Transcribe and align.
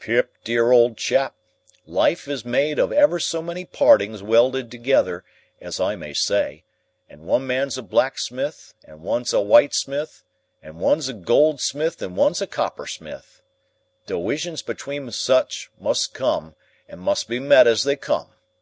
"Pip, 0.00 0.38
dear 0.44 0.70
old 0.72 0.96
chap, 0.96 1.34
life 1.84 2.26
is 2.26 2.42
made 2.42 2.78
of 2.78 2.90
ever 2.90 3.18
so 3.18 3.42
many 3.42 3.66
partings 3.66 4.22
welded 4.22 4.70
together, 4.70 5.26
as 5.60 5.78
I 5.78 5.94
may 5.94 6.14
say, 6.14 6.64
and 7.06 7.26
one 7.26 7.46
man's 7.46 7.76
a 7.76 7.82
blacksmith, 7.82 8.72
and 8.86 9.02
one's 9.02 9.34
a 9.34 9.42
whitesmith, 9.44 10.22
and 10.62 10.80
one's 10.80 11.10
a 11.10 11.12
goldsmith, 11.12 12.00
and 12.00 12.16
one's 12.16 12.40
a 12.40 12.46
coppersmith. 12.46 13.42
Diwisions 14.06 14.64
among 14.66 15.10
such 15.10 15.70
must 15.78 16.14
come, 16.14 16.54
and 16.88 16.98
must 16.98 17.28
be 17.28 17.38
met 17.38 17.66
as 17.66 17.84
they 17.84 17.96
come. 17.96 18.30